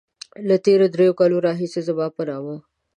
له 0.47 0.55
تېرو 0.65 0.85
دريو 0.93 1.13
کالو 1.19 1.37
راهيسې 1.45 1.79
زما 1.87 2.07
په 2.15 2.21
نامه. 2.29 2.55